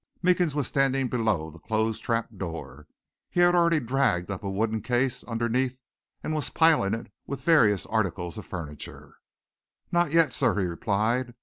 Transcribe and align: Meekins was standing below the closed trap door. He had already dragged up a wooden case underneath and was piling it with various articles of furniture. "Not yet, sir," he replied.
Meekins 0.23 0.55
was 0.55 0.65
standing 0.65 1.09
below 1.09 1.51
the 1.51 1.59
closed 1.59 2.01
trap 2.03 2.27
door. 2.35 2.87
He 3.29 3.39
had 3.41 3.53
already 3.53 3.79
dragged 3.79 4.31
up 4.31 4.43
a 4.43 4.49
wooden 4.49 4.81
case 4.81 5.23
underneath 5.25 5.77
and 6.23 6.33
was 6.33 6.49
piling 6.49 6.95
it 6.95 7.11
with 7.27 7.43
various 7.43 7.85
articles 7.85 8.35
of 8.39 8.47
furniture. 8.47 9.17
"Not 9.91 10.11
yet, 10.11 10.33
sir," 10.33 10.59
he 10.59 10.65
replied. 10.65 11.35